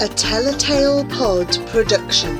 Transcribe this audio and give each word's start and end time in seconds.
A 0.00 0.06
Tell 0.06 0.46
a 0.46 0.56
Tale 0.56 1.04
Pod 1.06 1.48
production. 1.66 2.38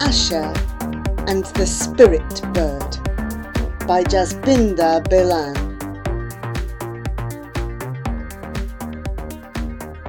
Asha 0.00 0.50
and 1.28 1.44
the 1.54 1.64
Spirit 1.64 2.42
Bird 2.52 2.69
by 3.90 4.04
Jasbinder 4.04 5.02
Bilan. 5.08 5.56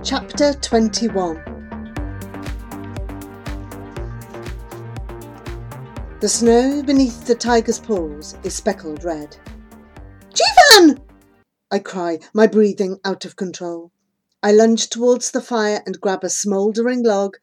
Chapter 0.03 0.53
21 0.53 1.43
The 6.19 6.29
snow 6.29 6.83
beneath 6.83 7.25
the 7.25 7.33
tiger's 7.33 7.79
paws 7.79 8.37
is 8.43 8.53
speckled 8.53 9.03
red. 9.03 9.35
Jivan! 10.31 11.01
I 11.71 11.79
cry, 11.79 12.19
my 12.35 12.45
breathing 12.45 12.99
out 13.03 13.25
of 13.25 13.35
control. 13.35 13.91
I 14.43 14.51
lunge 14.51 14.89
towards 14.91 15.31
the 15.31 15.41
fire 15.41 15.81
and 15.87 15.99
grab 15.99 16.23
a 16.23 16.29
smouldering 16.29 17.03
log, 17.03 17.37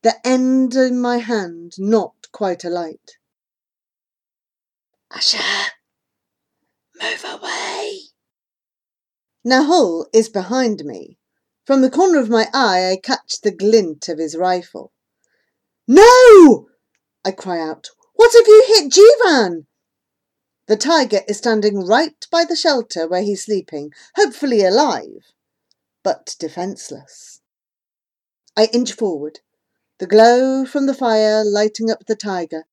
the 0.00 0.14
end 0.26 0.74
in 0.76 0.98
my 0.98 1.18
hand 1.18 1.74
not 1.76 2.14
quite 2.32 2.64
alight. 2.64 3.18
Asha, 5.12 5.66
move 7.00 7.24
away. 7.24 8.00
Nahul 9.46 10.06
is 10.12 10.28
behind 10.28 10.84
me. 10.84 11.18
From 11.64 11.82
the 11.82 11.90
corner 11.90 12.18
of 12.18 12.28
my 12.28 12.48
eye, 12.52 12.90
I 12.90 12.96
catch 12.96 13.40
the 13.40 13.50
glint 13.50 14.08
of 14.08 14.18
his 14.18 14.36
rifle. 14.36 14.92
No! 15.86 16.68
I 17.24 17.30
cry 17.30 17.60
out. 17.60 17.88
What 18.14 18.32
have 18.32 18.46
you 18.46 18.64
hit 18.66 18.92
Jivan? 18.92 19.66
The 20.66 20.76
tiger 20.76 21.20
is 21.28 21.38
standing 21.38 21.86
right 21.86 22.26
by 22.30 22.44
the 22.44 22.56
shelter 22.56 23.06
where 23.06 23.22
he's 23.22 23.44
sleeping, 23.44 23.92
hopefully 24.16 24.64
alive, 24.64 25.32
but 26.02 26.36
defenceless. 26.38 27.40
I 28.56 28.66
inch 28.72 28.92
forward, 28.92 29.40
the 29.98 30.06
glow 30.06 30.64
from 30.64 30.86
the 30.86 30.94
fire 30.94 31.44
lighting 31.44 31.90
up 31.90 32.06
the 32.06 32.16
tiger. 32.16 32.64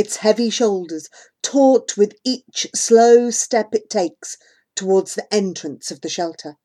Its 0.00 0.16
heavy 0.16 0.48
shoulders 0.48 1.10
taut 1.42 1.94
with 1.94 2.14
each 2.24 2.66
slow 2.74 3.28
step 3.28 3.74
it 3.74 3.90
takes 3.90 4.38
towards 4.74 5.14
the 5.14 5.34
entrance 5.34 5.90
of 5.90 6.00
the 6.00 6.08
shelter. 6.08 6.56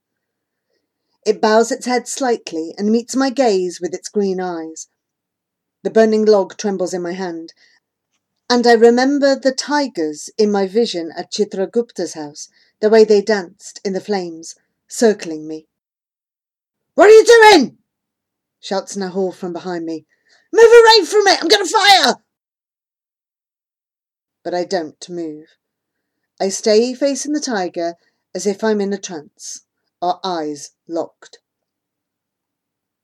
It 1.26 1.42
bows 1.42 1.70
its 1.70 1.86
head 1.86 2.08
slightly 2.08 2.74
and 2.78 2.94
meets 2.94 3.14
my 3.14 3.30
gaze 3.30 3.82
with 3.82 3.94
its 3.94 4.08
green 4.08 4.40
eyes. 4.40 4.88
The 5.84 5.90
burning 5.90 6.24
log 6.24 6.56
trembles 6.56 6.94
in 6.94 7.02
my 7.02 7.12
hand, 7.12 7.52
and 8.50 8.66
I 8.66 8.72
remember 8.72 9.36
the 9.36 9.52
tigers 9.52 10.30
in 10.38 10.50
my 10.50 10.66
vision 10.66 11.12
at 11.18 11.34
Chitragupta's 11.34 12.14
house, 12.14 12.48
the 12.80 12.90
way 12.90 13.04
they 13.04 13.22
danced 13.22 13.82
in 13.84 13.92
the 13.92 14.00
flames, 14.00 14.56
circling 14.88 15.46
me. 15.46 15.68
What 16.94 17.10
are 17.10 17.18
you 17.20 17.26
doing? 17.26 17.80
shouts 18.62 18.96
Nahor 18.96 19.34
from 19.34 19.52
behind 19.52 19.86
me. 19.86 20.06
Move 20.54 20.72
away 20.72 21.06
from 21.06 21.28
it! 21.28 21.42
I'm 21.42 21.50
going 21.50 21.66
to 21.66 21.70
fire! 21.70 22.16
But 24.46 24.54
I 24.54 24.64
don't 24.64 25.10
move. 25.10 25.58
I 26.40 26.50
stay 26.50 26.94
facing 26.94 27.32
the 27.32 27.40
tiger 27.40 27.96
as 28.36 28.46
if 28.46 28.64
I'm 28.64 28.80
in 28.80 28.94
a 28.94 28.98
trance, 29.00 29.62
our 30.04 30.20
eyes 30.24 30.70
locked. 30.88 31.40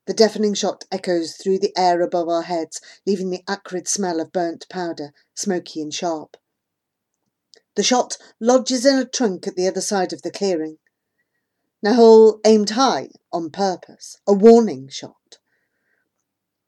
The 0.05 0.13
deafening 0.13 0.53
shot 0.53 0.83
echoes 0.91 1.33
through 1.37 1.57
the 1.57 1.75
air 1.75 2.01
above 2.01 2.29
our 2.29 2.43
heads, 2.43 2.79
leaving 3.07 3.31
the 3.31 3.43
acrid 3.47 3.87
smell 3.87 4.19
of 4.19 4.31
burnt 4.31 4.69
powder, 4.69 5.13
smoky 5.33 5.81
and 5.81 5.91
sharp. 5.91 6.37
The 7.73 7.81
shot 7.81 8.17
lodges 8.39 8.85
in 8.85 8.99
a 8.99 9.05
trunk 9.05 9.47
at 9.47 9.55
the 9.55 9.67
other 9.67 9.81
side 9.81 10.13
of 10.13 10.21
the 10.21 10.29
clearing. 10.29 10.77
Nahul 11.83 12.39
aimed 12.45 12.69
high 12.69 13.09
on 13.33 13.49
purpose, 13.49 14.15
a 14.27 14.33
warning 14.33 14.89
shot. 14.89 15.39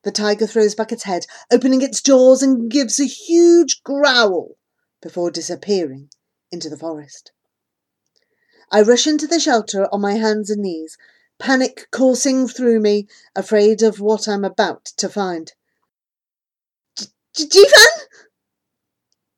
The 0.02 0.12
tiger 0.12 0.48
throws 0.48 0.74
back 0.74 0.92
its 0.92 1.04
head, 1.04 1.28
opening 1.52 1.84
its 1.84 2.02
jaws, 2.02 2.42
and 2.42 2.72
gives 2.72 3.00
a 3.00 3.06
huge 3.06 3.84
growl 3.84 4.58
before 5.03 5.30
disappearing 5.30 6.09
into 6.50 6.69
the 6.69 6.78
forest. 6.78 7.34
I 8.72 8.81
rush 8.81 9.06
into 9.06 9.28
the 9.28 9.40
shelter 9.40 9.88
on 9.91 10.00
my 10.00 10.14
hands 10.14 10.50
and 10.50 10.62
knees, 10.62 10.97
panic 11.38 11.88
coursing 11.91 12.47
through 12.47 12.80
me, 12.80 13.08
afraid 13.36 13.84
of 13.84 14.00
what 14.00 14.30
I'm 14.30 14.46
about 14.46 14.86
to 14.86 15.09
find. 15.09 15.52
Jivan? 17.36 18.08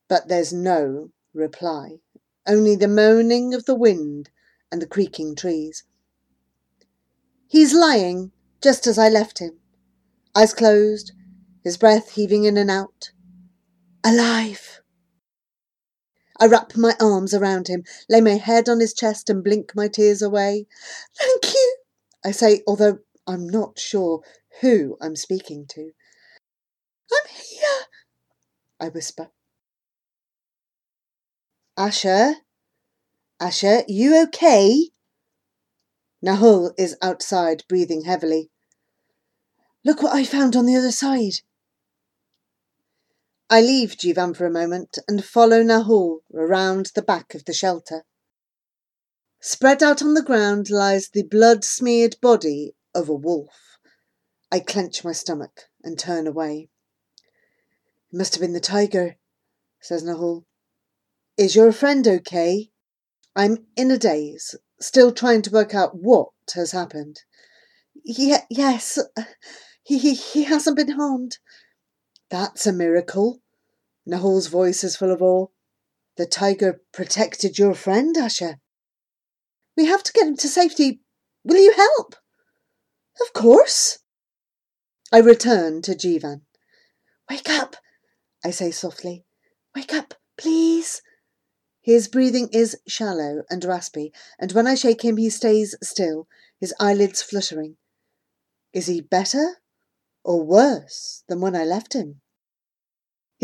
But 0.07 0.27
there's 0.27 0.53
no 0.53 1.09
reply, 1.33 1.99
only 2.47 2.75
the 2.75 2.87
moaning 2.87 3.55
of 3.55 3.65
the 3.65 3.75
wind 3.75 4.29
and 4.71 4.79
the 4.81 4.87
creaking 4.87 5.35
trees. 5.35 5.83
He's 7.47 7.73
lying 7.73 8.31
just 8.61 8.85
as 8.85 8.99
I 8.99 9.09
left 9.09 9.39
him, 9.39 9.59
eyes 10.35 10.53
closed, 10.53 11.11
his 11.63 11.75
breath 11.75 12.11
heaving 12.11 12.43
in 12.43 12.55
and 12.55 12.69
out. 12.69 13.11
Alive! 14.03 14.74
I 16.40 16.47
wrap 16.47 16.75
my 16.75 16.96
arms 17.00 17.34
around 17.34 17.68
him, 17.68 17.84
lay 18.09 18.22
my 18.22 18.31
head 18.35 18.68
on 18.68 18.79
his 18.79 18.94
chest, 18.94 19.29
and 19.29 19.44
blink 19.44 19.73
my 19.75 19.88
tears 19.88 20.22
away. 20.22 20.68
Thank 21.18 21.53
you, 21.53 21.78
I 22.23 22.31
say, 22.31 22.62
although 22.68 23.00
I'm 23.25 23.47
not 23.47 23.79
sure 23.79 24.22
who 24.62 24.97
I'm 25.01 25.16
speaking 25.16 25.66
to. 25.69 25.91
I'm 27.12 27.31
here, 27.34 27.85
I 28.79 28.90
whisper. 28.90 29.29
Asha? 31.78 32.35
Asha, 33.41 33.84
you 33.88 34.22
okay? 34.23 34.90
Nahul 36.23 36.73
is 36.78 36.97
outside, 37.02 37.63
breathing 37.67 38.03
heavily. 38.03 38.50
Look 39.84 40.02
what 40.02 40.16
I 40.16 40.23
found 40.23 40.56
on 40.56 40.66
the 40.66 40.75
other 40.75 40.91
side. 40.91 41.41
I 43.50 43.61
leave 43.61 43.91
Jivan 43.91 44.35
for 44.35 44.45
a 44.45 44.51
moment 44.51 44.97
and 45.07 45.23
follow 45.23 45.61
Nahul 45.61 46.22
around 46.33 46.91
the 46.95 47.03
back 47.03 47.35
of 47.35 47.45
the 47.45 47.53
shelter. 47.53 48.03
Spread 49.39 49.83
out 49.83 50.01
on 50.01 50.16
the 50.16 50.23
ground 50.23 50.72
lies 50.72 51.09
the 51.09 51.22
blood 51.22 51.63
smeared 51.63 52.19
body 52.22 52.75
of 52.95 53.07
a 53.07 53.13
wolf. 53.13 53.78
I 54.51 54.59
clench 54.59 55.03
my 55.03 55.11
stomach 55.11 55.69
and 55.84 56.00
turn 56.00 56.25
away. 56.25 56.69
It 58.11 58.17
must 58.17 58.34
have 58.34 58.41
been 58.41 58.53
the 58.53 58.59
tiger, 58.59 59.17
says 59.79 60.03
Nahul. 60.03 60.45
Is 61.38 61.55
your 61.55 61.72
friend 61.72 62.07
okay? 62.07 62.72
I'm 63.35 63.67
in 63.75 63.91
a 63.91 63.97
daze, 63.97 64.55
still 64.79 65.11
trying 65.11 65.44
to 65.44 65.51
work 65.51 65.75
out 65.75 65.95
what 65.95 66.29
has 66.55 66.72
happened. 66.72 67.22
Ye- 68.03 68.38
yes, 68.50 68.97
he, 69.84 70.00
he, 70.00 70.16
he 70.16 70.44
hasn't 70.45 70.78
been 70.78 70.91
harmed. 70.91 71.38
That's 72.38 72.68
a 72.68 72.73
miracle. 72.73 73.41
Nahul's 74.06 74.47
voice 74.47 74.84
is 74.84 74.97
full 74.97 75.13
of 75.13 75.22
awe. 75.22 75.47
The 76.18 76.25
tiger 76.25 76.81
protected 76.91 77.58
your 77.58 77.73
friend, 77.73 78.14
Asha. 78.14 78.59
We 79.78 79.85
have 79.85 80.03
to 80.03 80.11
get 80.11 80.28
him 80.28 80.35
to 80.35 80.49
safety. 80.49 80.99
Will 81.46 81.55
you 81.55 81.72
help? 81.72 82.17
Of 83.22 83.32
course. 83.32 83.99
I 85.14 85.20
return 85.20 85.82
to 85.84 85.96
Jivan. 85.96 86.41
Wake 87.29 87.49
up, 87.49 87.78
I 88.43 88.52
say 88.52 88.70
softly. 88.70 89.23
Wake 89.73 89.93
up, 89.93 90.16
please. 90.38 91.02
His 91.81 92.09
breathing 92.09 92.49
is 92.52 92.76
shallow 92.85 93.43
and 93.49 93.64
raspy, 93.64 94.11
and 94.38 94.52
when 94.52 94.67
I 94.67 94.76
shake 94.76 95.05
him, 95.05 95.16
he 95.16 95.29
stays 95.29 95.73
still, 95.81 96.28
his 96.59 96.73
eyelids 96.81 97.22
fluttering. 97.22 97.78
Is 98.73 98.88
he 98.88 98.99
better 98.99 99.61
or 100.26 100.43
worse 100.43 101.23
than 101.29 101.40
when 101.40 101.55
I 101.55 101.64
left 101.64 101.93
him? 101.93 102.20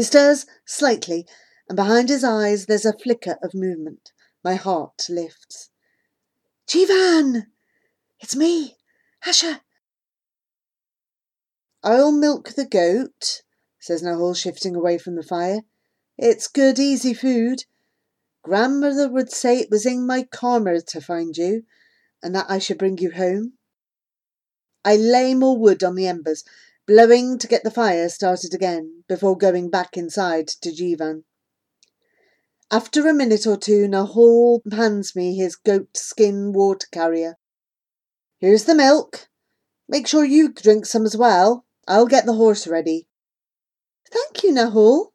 He 0.02 0.06
stirs 0.06 0.48
slightly, 0.66 1.28
and 1.70 1.76
behind 1.76 2.10
his 2.10 2.24
eyes 2.24 2.66
there's 2.66 2.88
a 2.88 2.98
flicker 2.98 3.38
of 3.44 3.54
movement. 3.54 4.12
My 4.44 4.56
heart 4.56 5.06
lifts. 5.08 5.70
Jivan! 6.68 7.46
It's 8.20 8.36
me, 8.36 8.78
Asha. 9.24 9.62
I'll 11.84 12.12
milk 12.12 12.54
the 12.56 12.66
goat, 12.66 13.44
says 13.78 14.02
Nahul, 14.02 14.36
shifting 14.36 14.76
away 14.76 14.98
from 14.98 15.18
the 15.18 15.22
fire. 15.22 15.62
It's 16.18 16.48
good, 16.48 16.80
easy 16.80 17.14
food. 17.14 17.66
Grandmother 18.42 19.08
would 19.08 19.32
say 19.32 19.60
it 19.60 19.70
was 19.70 19.86
in 19.86 20.08
my 20.08 20.24
karma 20.24 20.82
to 20.82 21.00
find 21.00 21.38
you, 21.38 21.66
and 22.24 22.34
that 22.34 22.50
I 22.50 22.58
should 22.58 22.80
bring 22.80 22.98
you 22.98 23.12
home. 23.12 23.54
I 24.84 24.96
lay 24.96 25.36
more 25.36 25.60
wood 25.60 25.84
on 25.84 25.94
the 25.94 26.08
embers, 26.08 26.44
blowing 26.88 27.38
to 27.38 27.48
get 27.48 27.64
the 27.64 27.72
fire 27.72 28.10
started 28.10 28.54
again, 28.54 29.04
before 29.08 29.38
going 29.38 29.70
back 29.70 29.98
inside 29.98 30.48
to 30.48 30.70
Jivan. 30.72 31.24
After 32.72 33.08
a 33.08 33.14
minute 33.14 33.46
or 33.46 33.58
two, 33.58 33.88
Nahal 33.88 34.62
hands 34.72 35.16
me 35.16 35.36
his 35.36 35.56
goat 35.56 35.98
skin 35.98 36.54
water 36.54 36.88
carrier. 36.92 37.36
Here's 38.40 38.64
the 38.64 38.76
milk. 38.76 39.28
Make 39.90 40.08
sure 40.08 40.24
you 40.24 40.54
drink 40.54 40.86
some 40.86 41.06
as 41.06 41.18
well. 41.18 41.66
I'll 41.88 42.08
get 42.08 42.26
the 42.26 42.34
horse 42.34 42.66
ready. 42.66 43.08
Thank 44.10 44.44
you, 44.44 44.54
Nahal. 44.54 45.08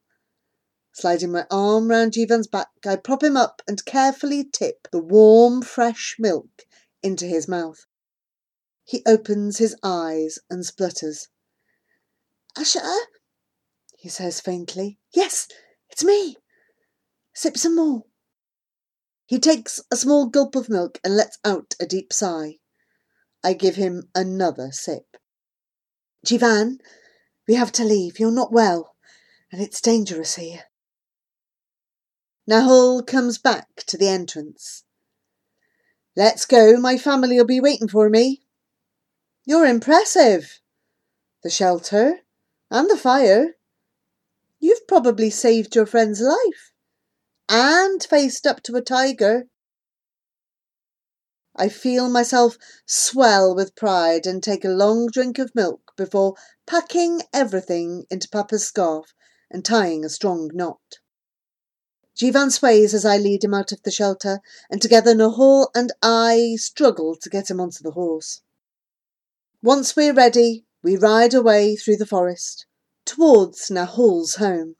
Sliding 0.92 1.32
my 1.32 1.46
arm 1.50 1.88
round 1.88 2.12
Jivan's 2.12 2.46
back, 2.46 2.69
I 2.86 2.96
prop 2.96 3.22
him 3.22 3.36
up 3.36 3.60
and 3.66 3.84
carefully 3.84 4.44
tip 4.44 4.88
the 4.92 4.98
warm, 4.98 5.62
fresh 5.62 6.16
milk 6.19 6.64
into 7.02 7.26
his 7.26 7.48
mouth. 7.48 7.86
He 8.84 9.02
opens 9.06 9.58
his 9.58 9.76
eyes 9.82 10.38
and 10.48 10.64
splutters. 10.64 11.28
Asha? 12.56 12.99
he 13.99 14.08
says 14.08 14.41
faintly. 14.41 14.99
Yes, 15.12 15.49
it's 15.91 16.05
me. 16.05 16.37
Sip 17.35 17.56
some 17.56 17.76
more. 17.76 18.05
He 19.26 19.38
takes 19.38 19.81
a 19.91 19.97
small 19.97 20.26
gulp 20.26 20.55
of 20.55 20.69
milk 20.69 20.99
and 21.05 21.17
lets 21.17 21.38
out 21.44 21.75
a 21.81 21.87
deep 21.87 22.12
sigh. 22.12 22.58
I 23.43 23.53
give 23.53 23.76
him 23.76 24.08
another 24.14 24.70
sip. 24.73 25.17
Jivan, 26.25 26.79
we 27.47 27.55
have 27.55 27.73
to 27.73 27.85
leave. 27.85 28.19
You're 28.19 28.31
not 28.31 28.53
well, 28.53 28.94
and 29.53 29.61
it's 29.61 29.81
dangerous 29.81 30.37
here. 30.37 30.64
Nahal 32.49 33.05
comes 33.05 33.38
back 33.38 33.69
to 33.87 33.97
the 33.97 34.08
entrance. 34.08 34.85
Let's 36.17 36.47
go, 36.47 36.76
my 36.79 36.97
family'll 36.97 37.44
be 37.44 37.61
waiting 37.61 37.88
for 37.88 38.08
me. 38.08 38.43
You're 39.44 39.67
impressive. 39.67 40.61
The 41.43 41.50
shelter 41.50 42.20
and 42.70 42.90
the 42.90 42.96
fire. 42.96 43.56
You've 44.58 44.86
probably 44.86 45.30
saved 45.30 45.74
your 45.74 45.86
friend's 45.86 46.20
life 46.20 46.72
and 47.48 48.02
faced 48.02 48.46
up 48.46 48.62
to 48.64 48.76
a 48.76 48.82
tiger. 48.82 49.48
I 51.54 51.68
feel 51.68 52.08
myself 52.10 52.58
swell 52.84 53.54
with 53.54 53.76
pride 53.76 54.26
and 54.26 54.42
take 54.42 54.64
a 54.64 54.68
long 54.68 55.08
drink 55.08 55.38
of 55.38 55.54
milk 55.54 55.92
before 55.96 56.34
packing 56.66 57.22
everything 57.32 58.04
into 58.10 58.28
Papa's 58.28 58.66
scarf 58.66 59.14
and 59.50 59.64
tying 59.64 60.04
a 60.04 60.10
strong 60.10 60.50
knot. 60.52 60.98
Jivan 62.16 62.50
sways 62.50 62.92
as 62.94 63.04
I 63.04 63.16
lead 63.16 63.44
him 63.44 63.54
out 63.54 63.72
of 63.72 63.82
the 63.82 63.90
shelter, 63.90 64.40
and 64.70 64.80
together 64.80 65.14
Nahal 65.14 65.69
and 65.74 65.92
I 66.02 66.56
struggle 66.58 67.14
to 67.16 67.30
get 67.30 67.50
him 67.50 67.60
onto 67.60 67.82
the 67.82 67.92
horse. 67.92 68.40
Once 69.62 69.94
we're 69.94 70.14
ready, 70.14 70.65
we 70.86 70.96
ride 70.96 71.34
away 71.34 71.74
through 71.74 71.96
the 71.96 72.06
forest, 72.06 72.64
towards 73.04 73.70
Nahal's 73.70 74.36
home. 74.36 74.76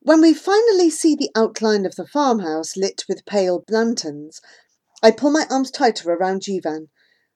When 0.00 0.22
we 0.22 0.32
finally 0.32 0.88
see 0.88 1.14
the 1.14 1.30
outline 1.36 1.84
of 1.84 1.94
the 1.94 2.06
farmhouse 2.06 2.74
lit 2.74 3.04
with 3.06 3.26
pale 3.26 3.62
lanterns, 3.68 4.40
I 5.02 5.10
pull 5.10 5.30
my 5.30 5.46
arms 5.50 5.70
tighter 5.70 6.10
around 6.10 6.40
Jivan, 6.40 6.88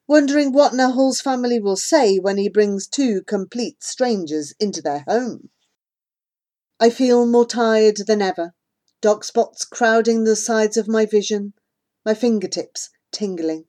wondering 0.08 0.50
what 0.50 0.72
Nahal's 0.72 1.20
family 1.20 1.60
will 1.60 1.76
say 1.76 2.16
when 2.16 2.38
he 2.38 2.48
brings 2.48 2.88
two 2.88 3.20
complete 3.20 3.84
strangers 3.84 4.54
into 4.58 4.80
their 4.80 5.04
home. 5.06 5.50
I 6.80 6.88
feel 6.88 7.26
more 7.26 7.46
tired 7.46 7.98
than 8.06 8.22
ever, 8.22 8.54
dark 9.02 9.24
spots 9.24 9.66
crowding 9.66 10.24
the 10.24 10.36
sides 10.36 10.78
of 10.78 10.88
my 10.88 11.04
vision, 11.04 11.52
my 12.02 12.14
fingertips 12.14 12.88
tingling. 13.12 13.66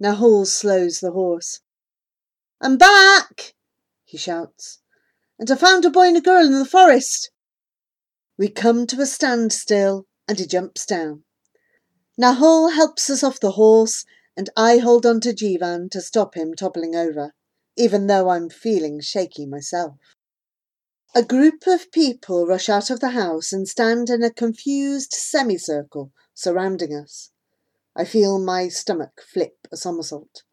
Nahal 0.00 0.46
slows 0.46 1.00
the 1.00 1.10
horse. 1.10 1.58
I'm 2.64 2.78
back, 2.78 3.52
he 4.06 4.16
shouts, 4.16 4.78
and 5.38 5.50
I 5.50 5.54
found 5.54 5.84
a 5.84 5.90
boy 5.90 6.08
and 6.08 6.16
a 6.16 6.22
girl 6.22 6.46
in 6.46 6.58
the 6.58 6.64
forest. 6.64 7.30
We 8.38 8.48
come 8.48 8.86
to 8.86 9.02
a 9.02 9.06
standstill, 9.06 10.06
and 10.26 10.38
he 10.38 10.46
jumps 10.46 10.86
down. 10.86 11.24
Nahul 12.18 12.74
helps 12.74 13.10
us 13.10 13.22
off 13.22 13.38
the 13.38 13.50
horse, 13.50 14.06
and 14.34 14.48
I 14.56 14.78
hold 14.78 15.04
on 15.04 15.20
to 15.20 15.34
Jivan 15.34 15.90
to 15.90 16.00
stop 16.00 16.36
him 16.36 16.54
toppling 16.54 16.96
over, 16.96 17.34
even 17.76 18.06
though 18.06 18.30
I'm 18.30 18.48
feeling 18.48 18.98
shaky 18.98 19.44
myself. 19.44 19.98
A 21.14 21.22
group 21.22 21.66
of 21.66 21.92
people 21.92 22.46
rush 22.46 22.70
out 22.70 22.88
of 22.88 23.00
the 23.00 23.10
house 23.10 23.52
and 23.52 23.68
stand 23.68 24.08
in 24.08 24.22
a 24.22 24.32
confused 24.32 25.12
semicircle 25.12 26.12
surrounding 26.32 26.94
us. 26.94 27.30
I 27.94 28.06
feel 28.06 28.38
my 28.38 28.68
stomach 28.68 29.20
flip 29.20 29.68
a 29.70 29.76
somersault. 29.76 30.44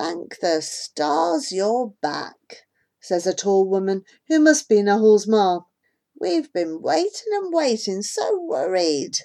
Thank 0.00 0.38
the 0.38 0.62
stars 0.62 1.50
you're 1.50 1.92
back, 2.00 2.68
says 3.00 3.26
a 3.26 3.34
tall 3.34 3.68
woman 3.68 4.04
who 4.28 4.38
must 4.38 4.68
be 4.68 4.76
Nahal's 4.76 5.26
ma. 5.26 5.62
We've 6.20 6.52
been 6.52 6.80
waiting 6.80 7.32
and 7.32 7.52
waiting, 7.52 8.02
so 8.02 8.40
worried. 8.40 9.16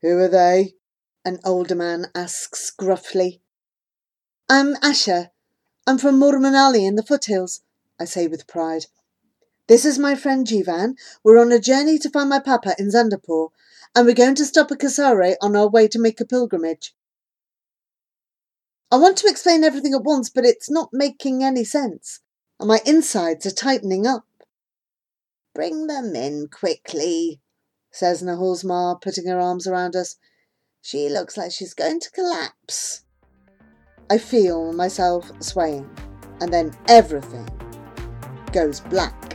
Who 0.00 0.16
are 0.16 0.28
they? 0.28 0.76
An 1.26 1.40
older 1.44 1.74
man 1.74 2.06
asks 2.14 2.70
gruffly. 2.70 3.42
I'm 4.48 4.76
Asha, 4.76 5.28
I'm 5.86 5.98
from 5.98 6.18
Murmanali 6.18 6.88
in 6.88 6.94
the 6.94 7.02
foothills, 7.02 7.60
I 8.00 8.06
say 8.06 8.28
with 8.28 8.46
pride. 8.46 8.86
This 9.68 9.84
is 9.84 9.98
my 9.98 10.14
friend 10.14 10.46
Jivan. 10.46 10.94
We're 11.22 11.38
on 11.38 11.52
a 11.52 11.60
journey 11.60 11.98
to 11.98 12.08
find 12.08 12.30
my 12.30 12.38
papa 12.38 12.74
in 12.78 12.88
Zandapur, 12.88 13.50
and 13.94 14.06
we're 14.06 14.14
going 14.14 14.36
to 14.36 14.46
stop 14.46 14.72
at 14.72 14.78
Kasare 14.78 15.36
on 15.42 15.54
our 15.54 15.68
way 15.68 15.86
to 15.86 15.98
make 15.98 16.18
a 16.18 16.24
pilgrimage. 16.24 16.94
I 18.94 18.96
want 18.96 19.16
to 19.18 19.26
explain 19.26 19.64
everything 19.64 19.92
at 19.92 20.04
once, 20.04 20.30
but 20.30 20.44
it's 20.44 20.70
not 20.70 20.90
making 20.92 21.42
any 21.42 21.64
sense, 21.64 22.20
and 22.60 22.68
my 22.68 22.78
insides 22.86 23.44
are 23.44 23.50
tightening 23.50 24.06
up. 24.06 24.24
Bring 25.52 25.88
them 25.88 26.14
in 26.14 26.46
quickly, 26.46 27.40
says 27.90 28.22
Nahal's 28.22 28.62
ma, 28.62 28.94
putting 28.94 29.26
her 29.26 29.40
arms 29.40 29.66
around 29.66 29.96
us. 29.96 30.14
She 30.80 31.08
looks 31.08 31.36
like 31.36 31.50
she's 31.50 31.74
going 31.74 31.98
to 31.98 32.10
collapse. 32.12 33.02
I 34.08 34.18
feel 34.18 34.72
myself 34.72 35.28
swaying, 35.42 35.90
and 36.40 36.52
then 36.52 36.70
everything 36.86 37.48
goes 38.52 38.78
black. 38.78 39.33